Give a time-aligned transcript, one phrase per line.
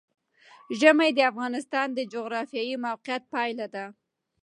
[0.79, 3.85] ژمی د افغانستان د جغرافیایي موقیعت پایله ده.